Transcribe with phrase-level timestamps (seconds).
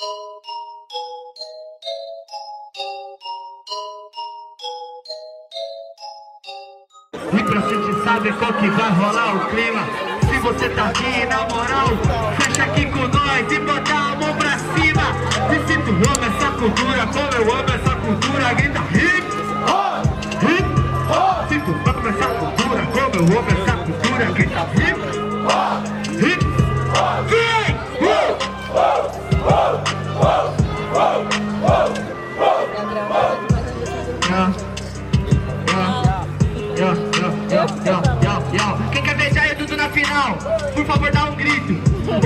[0.00, 0.04] E
[7.42, 9.80] pra gente saber qual que vai rolar o clima
[10.30, 11.88] Se você tá aqui na moral
[12.38, 15.02] Fecha aqui com nós e bota a mão pra cima.
[15.50, 19.26] E se tu ama essa cultura Como eu amo essa cultura Grita hip
[20.44, 20.68] Hip
[21.48, 24.87] Se tu ama essa cultura Como eu amo essa cultura Grita Hip
[40.28, 40.36] final?
[40.74, 41.74] Por favor, dá um grito.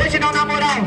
[0.01, 0.83] Hoje não, na moral,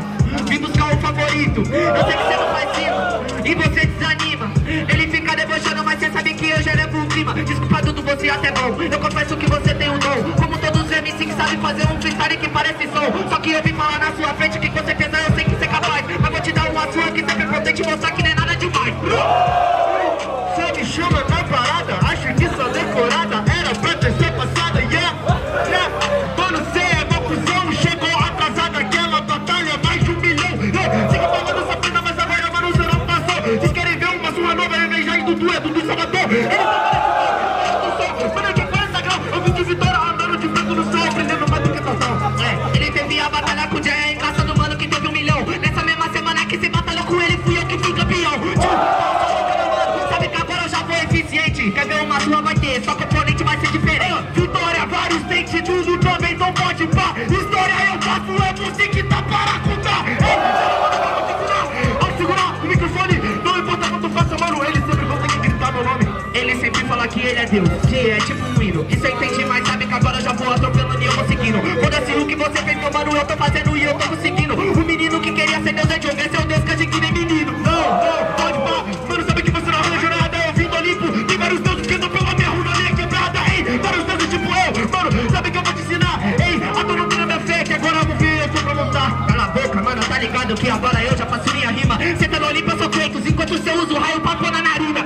[0.48, 1.60] vim buscar o favorito.
[1.60, 4.50] Eu sei que você não faz cima e você desanima.
[4.66, 7.34] Ele fica debochando, mas você sabe que eu já levo o clima.
[7.34, 8.82] Desculpa, Dudu, você até bom.
[8.82, 10.32] Eu confesso que você tem um dom.
[10.36, 13.28] Como todos os MC que sabem fazer um freestyle que parece som.
[13.28, 14.94] Só que eu vim falar na sua frente que você
[35.26, 35.75] já Dudu, é
[72.86, 74.54] meu mano, eu tô fazendo e eu tô conseguindo.
[74.54, 77.00] O menino que queria ser Deus é Diogo, esse é o Deus que a que
[77.00, 77.52] nem menino.
[77.52, 81.24] Não, não, pode pá, mano, sabe que você não arranja nada Eu vim do Olimpo,
[81.24, 84.44] tem vários deuses que andam pela minha rua na linha quebrada Ei, vários deuses tipo
[84.44, 87.64] eu, mano, sabe que eu vou te ensinar Ei, a tu não tem minha fé,
[87.64, 89.26] que agora eu vou ver, eu tô pra montar.
[89.26, 91.98] Cala a boca, mano, tá ligado que agora eu já faço minha rima.
[92.18, 94.62] Cê tá no Olimpo, eu sou Kratos, enquanto você usa o raio pra pôr na
[94.62, 95.02] narina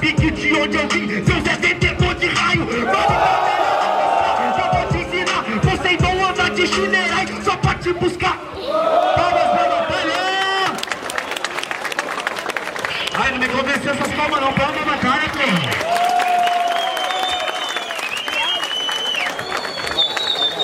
[0.00, 2.60] Sabe que de onde eu vim, Deus é detentor de raio.
[2.64, 2.72] Mano,
[4.56, 5.44] eu vou te ensinar.
[5.60, 8.34] Poseidon anda de chinerai Só pra te buscar.
[8.34, 10.72] Palmas pra batalha.
[13.12, 15.38] Ai, não me convenceu essas palmas não Palmas na cara, pô.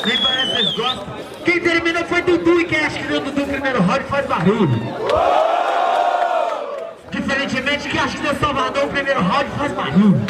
[0.07, 1.07] Nem parece que vocês gostam
[1.45, 5.46] Quem terminou foi Dudu E quem acha que deu Dudu primeiro round faz barulho
[7.67, 10.21] Diferentemente, quem acha que deu Salvador o primeiro round faz barulho.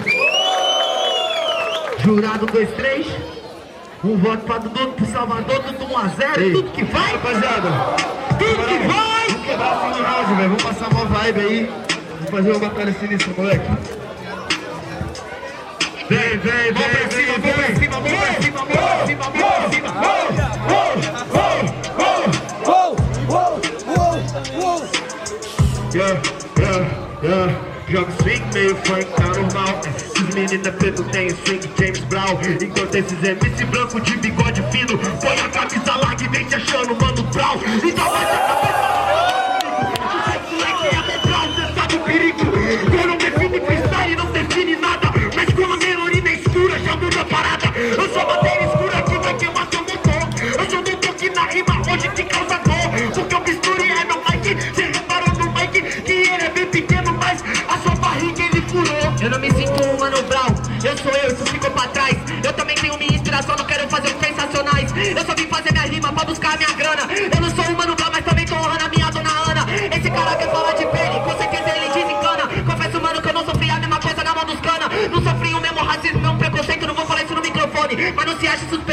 [1.99, 3.07] Jurado 2, 3
[4.05, 7.69] Um voto pra Dudu, pro Salvador, Dudu 1 a 0 Tudo que vai, Rapaziada,
[8.39, 9.29] tudo que vai.
[9.29, 10.49] vamos quebrar assim no round, velho.
[10.49, 11.71] Vamos passar uma vibe aí.
[12.11, 13.71] Vamos fazer uma batalha sinistra, moleque.
[16.09, 18.17] Vem, vem, vem, vem, cima, vem, pra cima, vem.
[18.17, 19.43] pra cima, vem pra cima, vem.
[19.43, 20.07] Pra cima
[25.95, 26.23] Yeah,
[26.59, 27.06] yeah,
[27.89, 29.81] Joga swing meio funk, tá normal.
[29.97, 32.39] Esses meninos preto tem swing James Brown.
[32.61, 35.49] Enquanto esses MC branco de bigode fino, põe a
[78.47, 78.86] microfone Mas não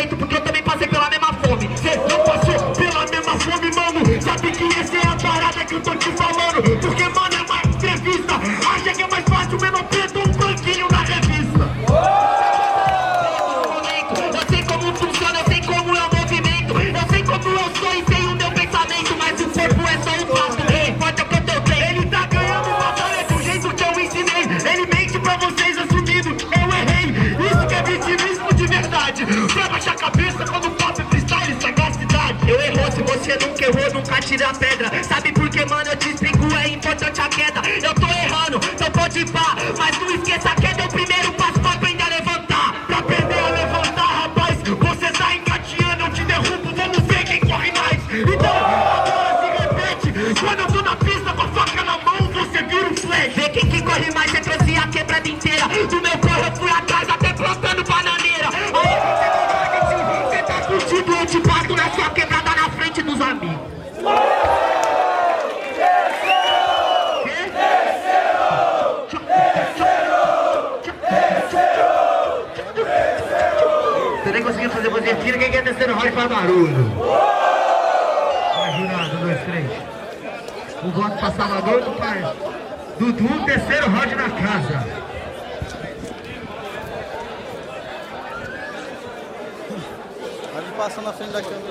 [34.13, 35.03] pra tirar pedra.
[35.03, 35.89] Sabe por que, mano?
[35.89, 37.61] Eu te explico, é importante a queda.
[37.81, 39.55] Eu tô errando, então pode pá.
[39.77, 42.73] Mas não esqueça a queda, é o primeiro passo pra aprender a levantar.
[42.85, 44.57] Pra aprender a levantar, rapaz.
[44.61, 46.75] Você tá engateando, eu te derrubo.
[46.75, 47.99] Vamos ver quem corre mais.
[48.13, 50.39] Então, agora se repete.
[50.39, 53.33] Quando eu tô na pista com a faca na mão, você vira um flash.
[53.35, 56.32] Vê quem que corre mais, é você trouxe a quebrada inteira do meu corpo.
[74.23, 76.91] Você nem conseguiu fazer você tira, quem quer terceiro round faz barulho.
[78.77, 79.69] Jurado, um, dois, três.
[80.81, 82.33] Um voto pra Salvador do pai.
[82.97, 84.87] Dudu, terceiro round na casa.
[90.53, 91.67] Vai me passando na frente da câmera.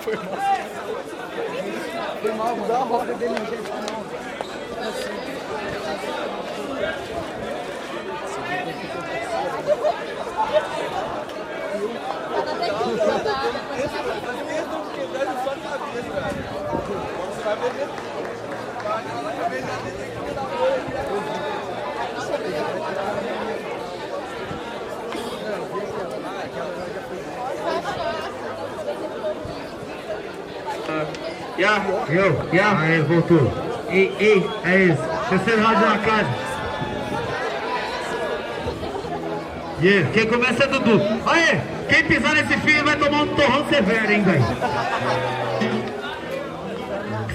[0.00, 0.24] Foi mal.
[2.20, 3.68] Foi mal, dar a roda dele, gente.
[3.90, 4.02] Não.
[31.58, 32.80] Yeah, Eu, yeah.
[32.80, 33.52] Aí, voltou.
[33.88, 35.02] Ei, ei, é isso.
[35.28, 36.51] Terceiro round na casa.
[39.82, 40.08] Yeah.
[40.12, 41.00] Quem começa é Dudu.
[41.26, 41.58] Aê,
[41.88, 44.44] quem pisar nesse fio vai tomar um torrão severo, hein, velho?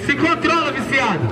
[0.06, 1.28] Se controla, viciado.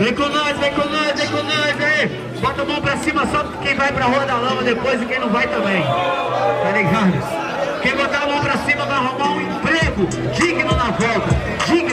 [0.00, 2.08] Vem com nós, vem com nós, vem com nós, aí.
[2.40, 5.20] Bota a mão pra cima só quem vai pra rua da lama depois e quem
[5.20, 5.82] não vai também.
[5.82, 7.80] Tá ligado?
[7.82, 11.36] Quem botar a mão pra cima vai arrumar um emprego digno na volta.
[11.66, 11.89] Digno,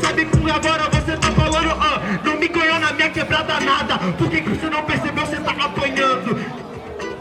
[0.00, 3.98] Sabe por agora você tá falando, ah, não me ganhou na minha quebrada nada.
[3.98, 6.36] Por que que você não percebeu, você tá apanhando?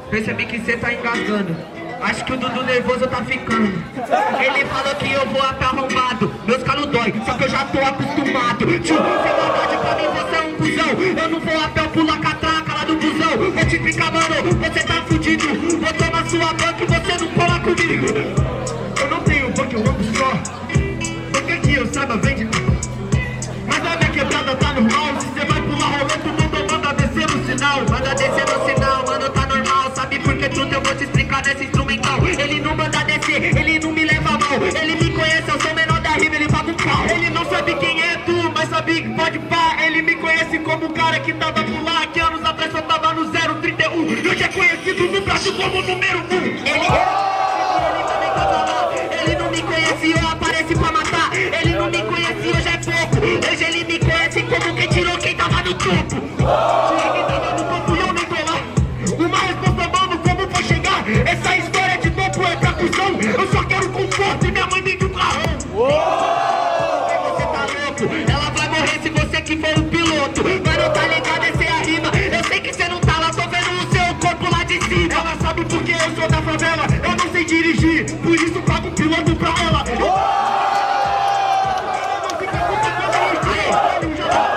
[0.10, 1.56] Percebi que você tá engasgando.
[2.02, 3.84] Acho que o Dudu nervoso tá ficando.
[4.40, 6.34] Ele falou que eu vou até arrombado.
[6.48, 8.66] Meus calos dói, só que eu já tô acostumado.
[8.80, 11.24] Tio, sem maldade pra mim, você é um cuzão.
[11.24, 13.38] Eu não vou a pé, eu pulo a catraca lá do busão.
[13.38, 15.48] Vou te ficar, mano, você tá fudido.
[15.80, 16.97] Vou tomar sua banca e você
[31.64, 32.20] instrumental?
[32.26, 34.60] Ele não manda descer, ele não me leva mal.
[34.82, 37.06] Ele me conhece, eu sou o menor da rima, ele paga um pau.
[37.10, 39.78] Ele não sabe quem é tu, mas sabe que pode pá.
[39.86, 42.06] Ele me conhece como o cara que tava por lá.
[42.08, 44.06] Que anos atrás só tava no 031.
[44.06, 46.34] E hoje é conhecido no Brasil como número 1.
[46.34, 46.66] Ele.
[46.66, 46.88] Ele
[48.36, 48.90] tava lá.
[49.24, 51.30] Ele não me conhece, eu apareci pra matar.
[51.36, 53.18] Ele não me conhece, hoje é pouco.
[53.52, 56.87] Hoje ele me conhece como quem tirou quem tava no topo.
[70.18, 70.44] For o piloto.
[70.44, 72.12] Mas não tá ligado, essa é a rima.
[72.38, 75.14] Eu sei que você não tá lá, tô vendo o seu corpo lá de cima.
[75.14, 76.86] Ela sabe porque eu sou da favela.
[77.04, 79.84] Eu não sei dirigir, por isso pago piloto pra ela.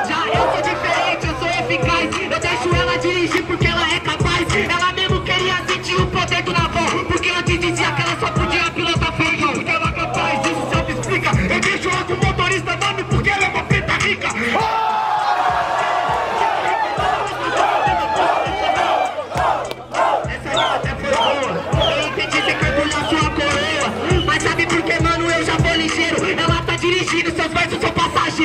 [0.09, 2.11] Já eu sou diferente, eu sou eficaz.
[2.31, 4.47] Eu deixo ela dirigir porque ela é capaz.
[4.55, 5.70] Ela mesmo queria sentir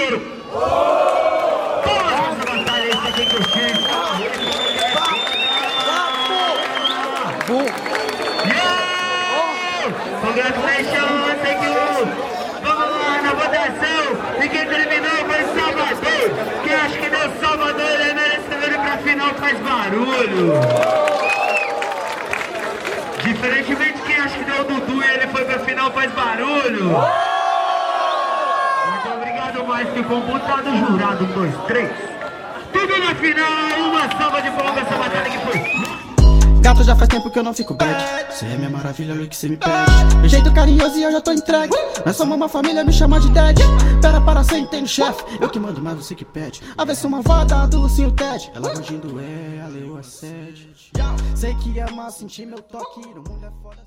[0.06, 0.20] passageiro.
[1.84, 3.72] Porra, essa batalha aí, tem que curtir.
[8.46, 9.92] Yeah!
[10.22, 11.82] Congratulations, thank you!
[12.64, 14.02] Vamos lá na votação!
[14.44, 16.26] E quem terminou foi Salvador!
[16.64, 20.54] Quem acha que deu Salvador, é merecedor pra final, faz barulho!
[23.24, 27.35] Diferentemente quem acha que deu o Dudu e ele foi pra final, faz barulho!
[29.76, 31.92] Mais que computado jurado, um, dois, três!
[32.72, 37.30] Tudo na final, uma salva de palmas essa batalha que foi Gato, já faz tempo
[37.30, 38.32] que eu não fico bad.
[38.32, 40.16] Você é minha maravilha, olha o que você me pede.
[40.16, 41.74] Meu jeito carinhoso e eu já tô entregue.
[42.06, 43.58] Nós somos uma família, me chama de dad.
[44.02, 45.22] Pera para ser entendo, chefe.
[45.42, 46.62] Eu que mando, mas você que pede.
[46.78, 48.50] A se uma vada do Lucinho Ted.
[48.56, 50.72] Ela bandido é, a leu a sede.
[51.36, 53.02] Sei que ama sentir meu toque.
[53.10, 53.84] No mundo é foda.